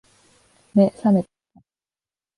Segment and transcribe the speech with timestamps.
[0.73, 1.29] 目、さめた？